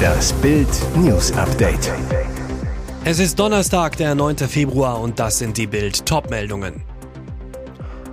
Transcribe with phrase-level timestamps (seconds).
[0.00, 1.92] Das Bild News Update.
[3.04, 4.36] Es ist Donnerstag, der 9.
[4.38, 6.82] Februar und das sind die Bild Topmeldungen.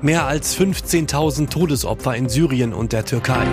[0.01, 3.45] Mehr als 15.000 Todesopfer in Syrien und der Türkei.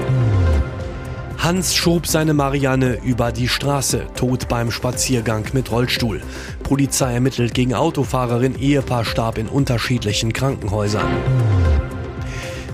[1.38, 6.22] Hans schob seine Marianne über die Straße, tot beim Spaziergang mit Rollstuhl.
[6.62, 11.08] Polizei ermittelt gegen Autofahrerin, Ehepaar starb in unterschiedlichen Krankenhäusern.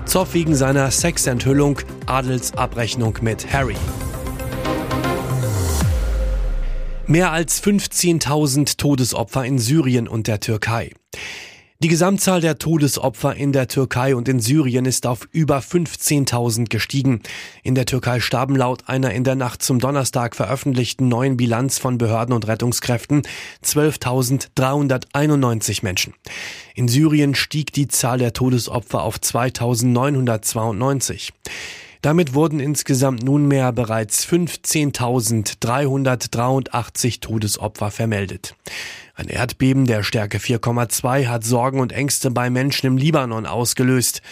[0.06, 3.76] Zoff wegen seiner Sexenthüllung, Adelsabrechnung mit Harry.
[7.06, 10.92] Mehr als 15.000 Todesopfer in Syrien und der Türkei.
[11.83, 17.23] Die Gesamtzahl der Todesopfer in der Türkei und in Syrien ist auf über 15.000 gestiegen.
[17.62, 21.97] In der Türkei starben laut einer in der Nacht zum Donnerstag veröffentlichten neuen Bilanz von
[21.97, 23.23] Behörden und Rettungskräften
[23.65, 26.12] 12.391 Menschen.
[26.75, 31.31] In Syrien stieg die Zahl der Todesopfer auf 2.992.
[32.02, 38.56] Damit wurden insgesamt nunmehr bereits 15.383 Todesopfer vermeldet.
[39.14, 44.22] Ein Erdbeben der Stärke 4,2 hat Sorgen und Ängste bei Menschen im Libanon ausgelöst.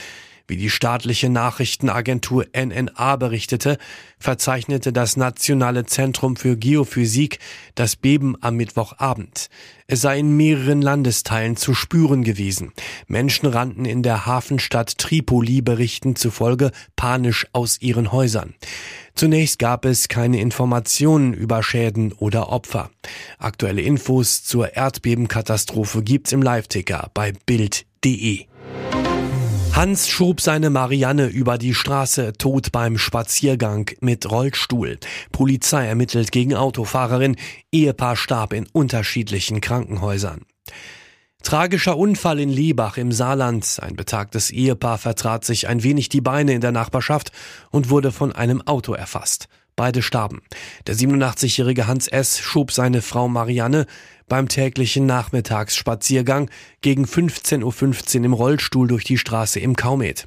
[0.48, 3.76] Wie die staatliche Nachrichtenagentur NNA berichtete,
[4.18, 7.38] verzeichnete das Nationale Zentrum für Geophysik
[7.74, 9.50] das Beben am Mittwochabend.
[9.86, 12.72] Es sei in mehreren Landesteilen zu spüren gewesen.
[13.08, 18.54] Menschen rannten in der Hafenstadt Tripoli Berichten zufolge panisch aus ihren Häusern.
[19.14, 22.90] Zunächst gab es keine Informationen über Schäden oder Opfer.
[23.38, 28.47] Aktuelle Infos zur Erdbebenkatastrophe gibt's im Live-Ticker bei Bild.de.
[29.78, 34.98] Hans schob seine Marianne über die Straße, tot beim Spaziergang mit Rollstuhl.
[35.30, 37.36] Polizei ermittelt gegen Autofahrerin,
[37.70, 40.40] Ehepaar starb in unterschiedlichen Krankenhäusern.
[41.44, 43.78] Tragischer Unfall in Liebach im Saarland.
[43.80, 47.30] Ein betagtes Ehepaar vertrat sich ein wenig die Beine in der Nachbarschaft
[47.70, 49.46] und wurde von einem Auto erfasst.
[49.78, 50.42] Beide starben.
[50.88, 52.40] Der 87-jährige Hans S.
[52.40, 53.86] schob seine Frau Marianne
[54.26, 60.26] beim täglichen Nachmittagsspaziergang gegen 15.15 Uhr im Rollstuhl durch die Straße im Kaumet.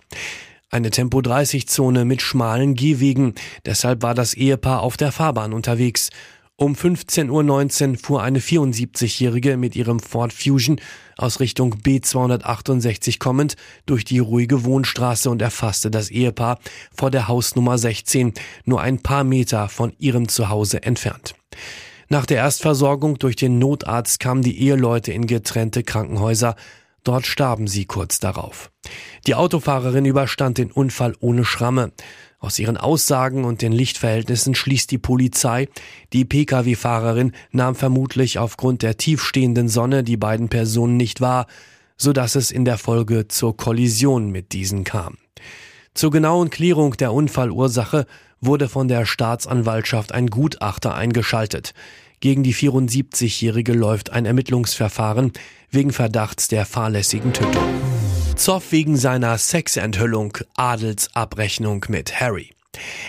[0.70, 3.36] Eine Tempo-30-Zone mit schmalen Gehwegen.
[3.66, 6.12] Deshalb war das Ehepaar auf der Fahrbahn unterwegs.
[6.62, 10.80] Um 15.19 Uhr fuhr eine 74-Jährige mit ihrem Ford Fusion
[11.18, 13.56] aus Richtung B268 kommend
[13.88, 16.60] durch die ruhige Wohnstraße und erfasste das Ehepaar
[16.96, 18.36] vor der Hausnummer 16,
[18.66, 21.34] nur ein paar Meter von ihrem Zuhause entfernt.
[22.10, 26.56] Nach der Erstversorgung durch den Notarzt kamen die Eheleute in getrennte Krankenhäuser.
[27.04, 28.70] Dort starben sie kurz darauf.
[29.26, 31.92] Die Autofahrerin überstand den Unfall ohne Schramme.
[32.42, 35.68] Aus ihren Aussagen und den Lichtverhältnissen schließt die Polizei,
[36.12, 41.46] die Pkw-Fahrerin nahm vermutlich aufgrund der tiefstehenden Sonne die beiden Personen nicht wahr,
[41.98, 45.20] so dass es in der Folge zur Kollision mit diesen kam.
[45.94, 48.08] Zur genauen Klärung der Unfallursache
[48.40, 51.76] wurde von der Staatsanwaltschaft ein Gutachter eingeschaltet.
[52.22, 55.32] Gegen die 74-Jährige läuft ein Ermittlungsverfahren
[55.70, 58.01] wegen Verdachts der fahrlässigen Tötung.
[58.42, 62.50] Zoff wegen seiner Sexenthüllung, Adelsabrechnung mit Harry.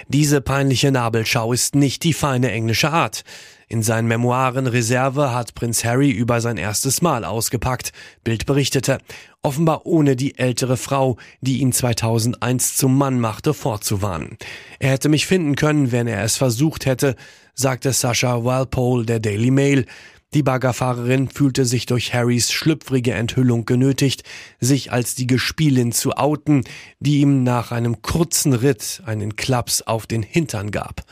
[0.09, 3.25] Diese peinliche Nabelschau ist nicht die feine englische Art.
[3.66, 7.94] In seinen Memoiren Reserve hat Prinz Harry über sein erstes Mal ausgepackt.
[8.25, 8.98] Bild berichtete,
[9.41, 14.37] offenbar ohne die ältere Frau, die ihn 2001 zum Mann machte, vorzuwarnen.
[14.81, 17.16] Er hätte mich finden können, wenn er es versucht hätte,
[17.54, 19.87] sagte Sascha Walpole der Daily Mail.
[20.34, 24.22] Die Baggerfahrerin fühlte sich durch Harrys schlüpfrige Enthüllung genötigt,
[24.60, 26.65] sich als die Gespielin zu outen,
[27.00, 31.04] die ihm nach einem kurzen Ritt einen Klaps auf den Hintern gab.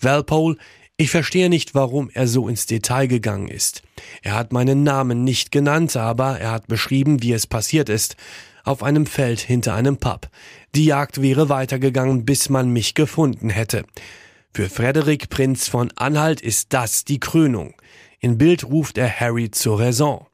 [0.00, 0.56] Walpole,
[0.98, 3.82] ich verstehe nicht, warum er so ins Detail gegangen ist.
[4.22, 8.16] Er hat meinen Namen nicht genannt, aber er hat beschrieben, wie es passiert ist.
[8.64, 10.28] Auf einem Feld hinter einem Pub.
[10.74, 13.84] Die Jagd wäre weitergegangen, bis man mich gefunden hätte.
[14.54, 17.74] Für Frederik Prinz von Anhalt ist das die Krönung.
[18.26, 20.26] In Bild ruft er Harry zur Raison.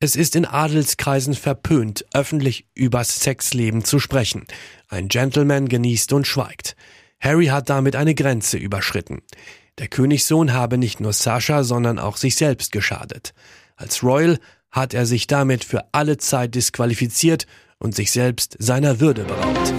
[0.00, 4.46] Es ist in Adelskreisen verpönt, öffentlich übers Sexleben zu sprechen.
[4.88, 6.74] Ein Gentleman genießt und schweigt.
[7.20, 9.20] Harry hat damit eine Grenze überschritten.
[9.76, 13.34] Der Königssohn habe nicht nur Sascha, sondern auch sich selbst geschadet.
[13.76, 14.38] Als Royal
[14.70, 17.46] hat er sich damit für alle Zeit disqualifiziert
[17.78, 19.74] und sich selbst seiner Würde beraubt.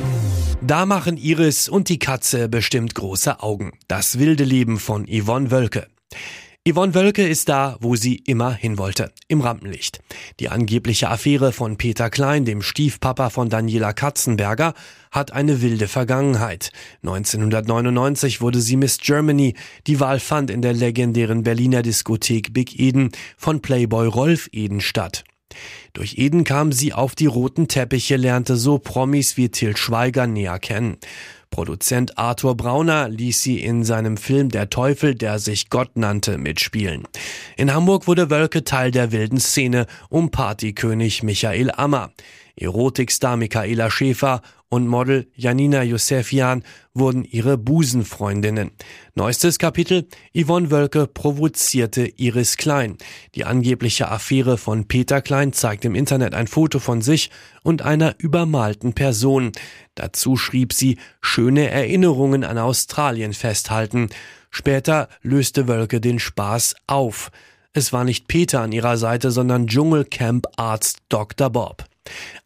[0.62, 3.72] Da machen Iris und die Katze bestimmt große Augen.
[3.88, 5.88] Das wilde Leben von Yvonne Wölke.
[6.68, 10.02] Yvonne Wölke ist da, wo sie immer hin wollte, im Rampenlicht.
[10.42, 14.74] Die angebliche Affäre von Peter Klein, dem Stiefpapa von Daniela Katzenberger,
[15.10, 16.72] hat eine wilde Vergangenheit.
[17.02, 19.56] 1999 wurde sie Miss Germany.
[19.88, 25.24] Die Wahl fand in der legendären Berliner Diskothek Big Eden von Playboy Rolf Eden statt.
[25.94, 30.60] Durch Eden kam sie auf die roten Teppiche, lernte so Promis wie Till Schweiger näher
[30.60, 30.98] kennen.
[31.52, 37.08] Produzent Arthur Brauner ließ sie in seinem Film Der Teufel, der sich Gott nannte, mitspielen.
[37.58, 42.12] In Hamburg wurde Wölke Teil der wilden Szene um Partykönig Michael Ammer.
[42.56, 46.64] Erotikstar Michaela Schäfer und Model Janina Josefian
[46.94, 48.72] wurden ihre Busenfreundinnen.
[49.16, 52.98] Neuestes Kapitel, Yvonne Wölke provozierte Iris Klein.
[53.36, 57.32] Die angebliche Affäre von Peter Klein zeigt im Internet ein Foto von sich
[57.64, 59.52] und einer übermalten Person.
[59.96, 64.10] Dazu schrieb sie schöne Erinnerungen an Australien festhalten.
[64.52, 67.32] Später löste Wölke den Spaß auf.
[67.74, 71.50] Es war nicht Peter an ihrer Seite, sondern Dschungelcamp-Arzt Dr.
[71.50, 71.89] Bob.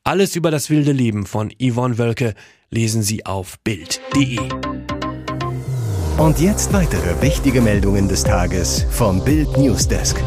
[0.05, 2.33] Alles über das wilde Leben von Yvonne Wölke
[2.69, 4.37] lesen Sie auf Bild.de.
[6.17, 10.21] Und jetzt weitere wichtige Meldungen des Tages vom Bild Newsdesk.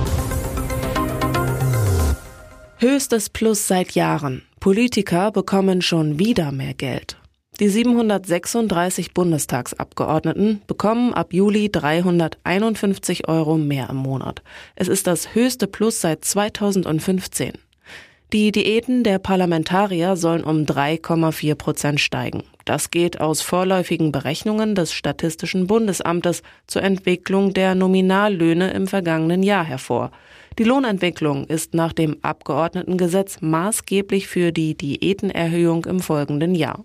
[2.79, 4.43] Höchstes Plus seit Jahren.
[4.61, 7.19] Politiker bekommen schon wieder mehr Geld.
[7.61, 14.43] Die 736 Bundestagsabgeordneten bekommen ab Juli 351 Euro mehr im Monat.
[14.75, 17.53] Es ist das höchste Plus seit 2015.
[18.33, 22.43] Die Diäten der Parlamentarier sollen um 3,4 Prozent steigen.
[22.65, 29.65] Das geht aus vorläufigen Berechnungen des Statistischen Bundesamtes zur Entwicklung der Nominallöhne im vergangenen Jahr
[29.65, 30.11] hervor.
[30.59, 36.85] Die Lohnentwicklung ist nach dem Abgeordnetengesetz maßgeblich für die Diätenerhöhung im folgenden Jahr.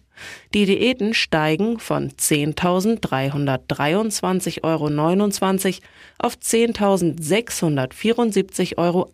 [0.54, 4.90] Die Diäten steigen von 10.323,29 Euro
[6.20, 9.10] auf 10.674,28 Euro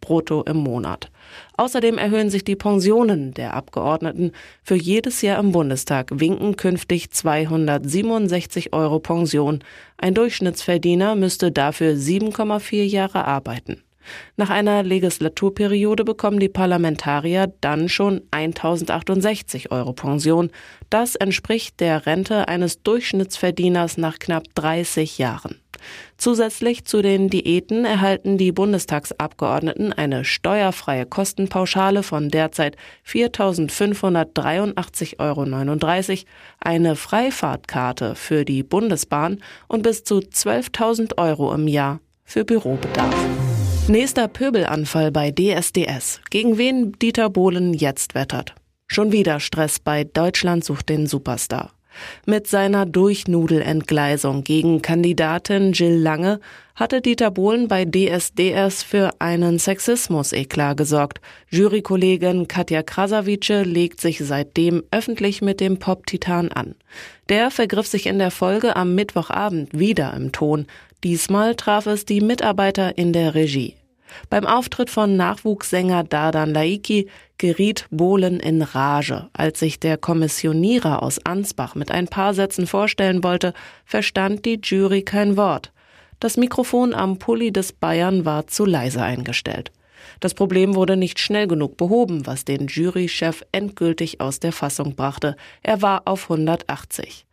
[0.00, 1.10] brutto im Monat.
[1.56, 4.32] Außerdem erhöhen sich die Pensionen der Abgeordneten.
[4.62, 9.62] Für jedes Jahr im Bundestag winken künftig 267 Euro Pension.
[9.96, 13.82] Ein Durchschnittsverdiener müsste dafür 7,4 Jahre arbeiten.
[14.36, 20.50] Nach einer Legislaturperiode bekommen die Parlamentarier dann schon 1068 Euro Pension.
[20.90, 25.60] Das entspricht der Rente eines Durchschnittsverdieners nach knapp 30 Jahren.
[26.16, 32.76] Zusätzlich zu den Diäten erhalten die Bundestagsabgeordneten eine steuerfreie Kostenpauschale von derzeit
[33.06, 35.44] 4.583,39 Euro,
[36.60, 43.14] eine Freifahrtkarte für die Bundesbahn und bis zu 12.000 Euro im Jahr für Bürobedarf.
[43.88, 46.20] Nächster Pöbelanfall bei DSDS.
[46.30, 48.52] Gegen wen Dieter Bohlen jetzt wettert.
[48.88, 51.70] Schon wieder Stress bei Deutschland sucht den Superstar.
[52.26, 56.40] Mit seiner Durchnudelentgleisung gegen Kandidatin Jill Lange
[56.74, 61.20] hatte Dieter Bohlen bei DSDS für einen Sexismus-Eklat gesorgt.
[61.48, 66.74] Jurykollegin Katja Krasavice legt sich seitdem öffentlich mit dem Pop-Titan an.
[67.28, 70.66] Der vergriff sich in der Folge am Mittwochabend wieder im Ton.
[71.04, 73.76] Diesmal traf es die Mitarbeiter in der Regie.
[74.30, 77.08] Beim Auftritt von Nachwuchssänger Dardan Laiki
[77.38, 79.28] geriet Bohlen in Rage.
[79.32, 83.52] Als sich der Kommissionierer aus Ansbach mit ein paar Sätzen vorstellen wollte,
[83.84, 85.72] verstand die Jury kein Wort.
[86.18, 89.70] Das Mikrofon am Pulli des Bayern war zu leise eingestellt.
[90.20, 95.36] Das Problem wurde nicht schnell genug behoben, was den Jurychef endgültig aus der Fassung brachte.
[95.62, 97.25] Er war auf 180.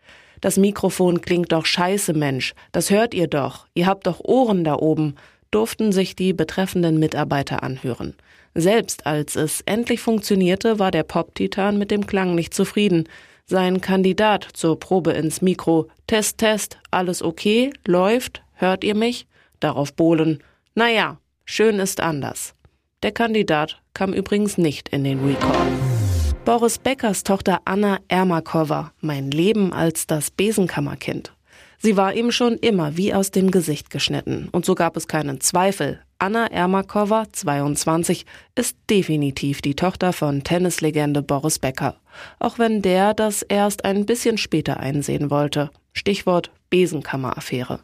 [0.43, 2.53] Das Mikrofon klingt doch scheiße, Mensch.
[2.73, 3.65] Das hört ihr doch.
[3.75, 5.15] Ihr habt doch Ohren da oben,
[5.51, 8.13] durften sich die betreffenden Mitarbeiter anhören.
[8.53, 13.07] Selbst als es endlich funktionierte, war der Pop-Titan mit dem Klang nicht zufrieden.
[13.45, 15.87] Sein Kandidat zur Probe ins Mikro.
[16.07, 17.71] Test, Test, alles okay?
[17.87, 18.41] Läuft?
[18.51, 19.27] Hört ihr mich?
[19.61, 20.43] Darauf Bohlen.
[20.75, 22.53] Naja, schön ist anders.
[23.01, 26.02] Der Kandidat kam übrigens nicht in den Recall.
[26.45, 31.31] Boris Beckers Tochter Anna Ermakova, mein Leben als das Besenkammerkind.
[31.77, 34.49] Sie war ihm schon immer wie aus dem Gesicht geschnitten.
[34.51, 36.01] Und so gab es keinen Zweifel.
[36.19, 41.95] Anna Ermakova, 22, ist definitiv die Tochter von Tennislegende Boris Becker.
[42.39, 45.71] Auch wenn der das erst ein bisschen später einsehen wollte.
[45.93, 47.79] Stichwort Besenkammeraffäre.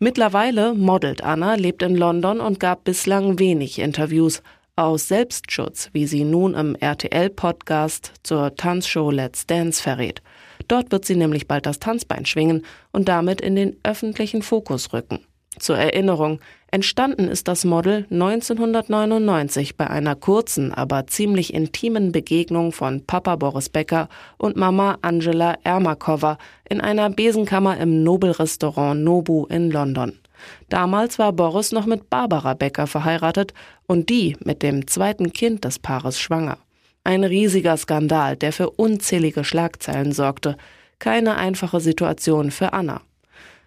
[0.00, 4.42] Mittlerweile modelt Anna, lebt in London und gab bislang wenig Interviews.
[4.74, 10.22] Aus Selbstschutz, wie sie nun im RTL-Podcast zur Tanzshow Let's Dance verrät.
[10.66, 15.26] Dort wird sie nämlich bald das Tanzbein schwingen und damit in den öffentlichen Fokus rücken.
[15.58, 23.04] Zur Erinnerung, entstanden ist das Model 1999 bei einer kurzen, aber ziemlich intimen Begegnung von
[23.04, 30.21] Papa Boris Becker und Mama Angela Ermakova in einer Besenkammer im Nobelrestaurant Nobu in London.
[30.68, 33.54] Damals war Boris noch mit Barbara Becker verheiratet
[33.86, 36.58] und die mit dem zweiten Kind des Paares schwanger.
[37.04, 40.56] Ein riesiger Skandal, der für unzählige Schlagzeilen sorgte.
[40.98, 43.00] Keine einfache Situation für Anna.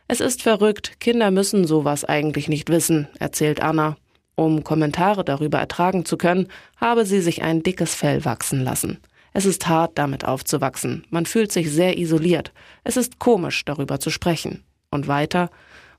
[0.07, 3.97] Es ist verrückt, Kinder müssen sowas eigentlich nicht wissen, erzählt Anna.
[4.35, 8.99] Um Kommentare darüber ertragen zu können, habe sie sich ein dickes Fell wachsen lassen.
[9.33, 11.05] Es ist hart, damit aufzuwachsen.
[11.09, 12.53] Man fühlt sich sehr isoliert.
[12.83, 14.63] Es ist komisch, darüber zu sprechen.
[14.91, 15.49] Und weiter,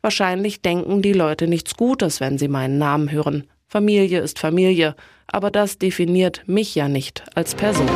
[0.03, 3.45] wahrscheinlich denken die Leute nichts Gutes, wenn sie meinen Namen hören.
[3.69, 4.95] Familie ist Familie,
[5.27, 7.91] aber das definiert mich ja nicht als Person.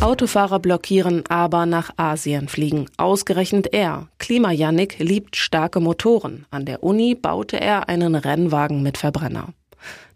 [0.00, 2.86] Autofahrer blockieren, aber nach Asien fliegen.
[2.98, 4.08] Ausgerechnet er.
[4.18, 6.44] Klima Yannick liebt starke Motoren.
[6.50, 9.54] An der Uni baute er einen Rennwagen mit Verbrenner.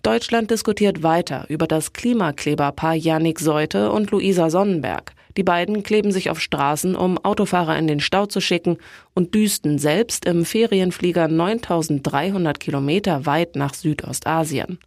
[0.03, 5.12] Deutschland diskutiert weiter über das Klimakleberpaar Yannick Seute und Luisa Sonnenberg.
[5.37, 8.79] Die beiden kleben sich auf Straßen, um Autofahrer in den Stau zu schicken
[9.15, 14.79] und düsten selbst im Ferienflieger 9300 Kilometer weit nach Südostasien.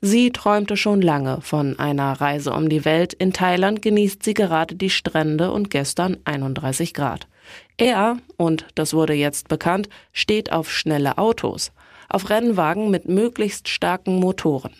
[0.00, 3.12] Sie träumte schon lange von einer Reise um die Welt.
[3.12, 7.26] In Thailand genießt sie gerade die Strände und gestern 31 Grad.
[7.76, 11.72] Er, und das wurde jetzt bekannt, steht auf schnelle Autos,
[12.08, 14.72] auf Rennwagen mit möglichst starken Motoren.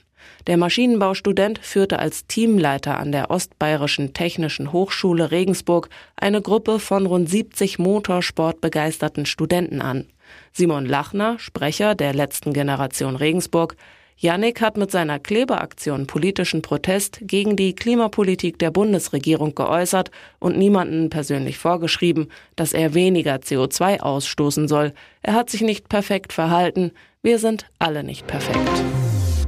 [0.47, 7.29] Der Maschinenbaustudent führte als Teamleiter an der Ostbayerischen Technischen Hochschule Regensburg eine Gruppe von rund
[7.29, 10.07] 70 motorsportbegeisterten Studenten an.
[10.53, 13.77] Simon Lachner, Sprecher der letzten Generation Regensburg,
[14.23, 21.09] Yannick hat mit seiner Klebeaktion politischen Protest gegen die Klimapolitik der Bundesregierung geäußert und niemanden
[21.09, 24.93] persönlich vorgeschrieben, dass er weniger CO2 ausstoßen soll.
[25.23, 26.93] Er hat sich nicht perfekt verhalten.
[27.23, 28.85] Wir sind alle nicht perfekt.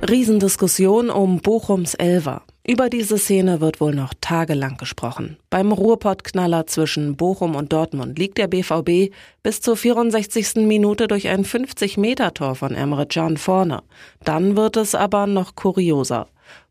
[0.09, 2.43] Riesendiskussion um Bochums Elver.
[2.67, 5.37] Über diese Szene wird wohl noch tagelang gesprochen.
[5.49, 10.57] Beim Ruhrpottknaller zwischen Bochum und Dortmund liegt der BVB bis zur 64.
[10.57, 13.85] Minute durch ein 50-Meter-Tor von Emre Can vorne.
[14.25, 16.27] Dann wird es aber noch kurioser.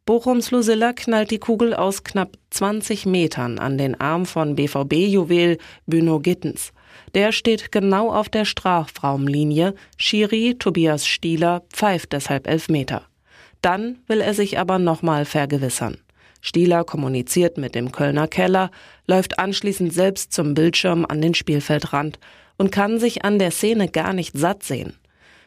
[0.05, 6.19] Bochums Lucilla knallt die Kugel aus knapp 20 Metern an den Arm von BVB-Juwel Büno
[6.19, 6.73] Gittens.
[7.15, 9.73] Der steht genau auf der Strafraumlinie.
[9.95, 13.03] Schiri Tobias Stieler pfeift deshalb Elfmeter.
[13.61, 15.97] Dann will er sich aber nochmal vergewissern.
[16.41, 18.71] Stieler kommuniziert mit dem Kölner Keller,
[19.05, 22.19] läuft anschließend selbst zum Bildschirm an den Spielfeldrand
[22.57, 24.93] und kann sich an der Szene gar nicht satt sehen.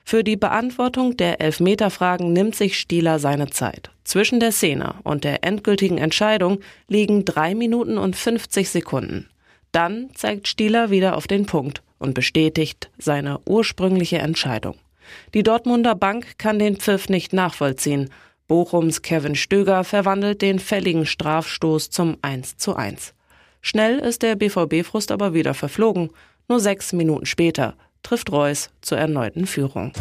[0.04, 3.90] Für die Beantwortung der Elfmeterfragen nimmt sich Stieler seine Zeit.
[4.04, 9.28] Zwischen der Szene und der endgültigen Entscheidung liegen drei Minuten und 50 Sekunden.
[9.73, 14.76] Dann zeigt Stieler wieder auf den Punkt und bestätigt seine ursprüngliche Entscheidung.
[15.35, 18.11] Die Dortmunder Bank kann den Pfiff nicht nachvollziehen.
[18.47, 23.15] Bochums Kevin Stöger verwandelt den fälligen Strafstoß zum 1 zu 1.
[23.63, 26.11] Schnell ist der BVB-Frust aber wieder verflogen.
[26.49, 29.93] Nur sechs Minuten später trifft Reus zur erneuten Führung.